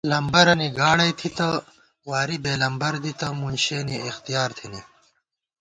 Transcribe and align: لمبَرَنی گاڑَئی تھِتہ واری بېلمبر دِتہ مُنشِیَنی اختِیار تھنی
لمبَرَنی 0.09 0.67
گاڑَئی 0.79 1.13
تھِتہ 1.19 1.47
واری 2.09 2.37
بېلمبر 2.43 2.93
دِتہ 3.03 3.27
مُنشِیَنی 3.39 3.97
اختِیار 4.09 4.49
تھنی 4.57 4.81